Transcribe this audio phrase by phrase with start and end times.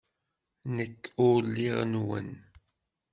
[0.75, 2.29] Nekk ur lliɣ nwen.